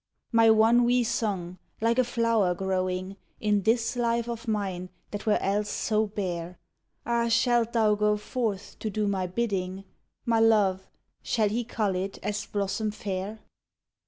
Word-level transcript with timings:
My 0.31 0.49
one 0.49 0.83
wee 0.83 1.03
song, 1.03 1.59
like 1.79 1.99
a 1.99 2.03
flower 2.03 2.55
growing 2.55 3.17
In 3.39 3.61
this 3.61 3.95
life 3.95 4.27
of 4.27 4.47
mine 4.47 4.89
that 5.11 5.27
were 5.27 5.37
else 5.39 5.69
so 5.69 6.07
bare! 6.07 6.57
Ah! 7.05 7.27
shalt 7.27 7.73
thou 7.73 7.93
go 7.93 8.17
forth 8.17 8.79
to 8.79 8.89
do 8.89 9.05
my 9.05 9.27
bidding 9.27 9.83
My 10.25 10.39
love, 10.39 10.87
shall 11.21 11.49
he 11.49 11.63
cull 11.63 11.93
it 11.95 12.17
as 12.23 12.43
blossom 12.47 12.89
fair? 12.89 13.41